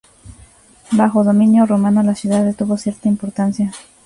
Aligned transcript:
Bajo 0.93 1.23
dominio 1.23 1.67
romano 1.67 2.01
la 2.01 2.15
ciudad 2.15 2.51
tuvo 2.55 2.75
cierta 2.75 3.07
importancia. 3.07 3.71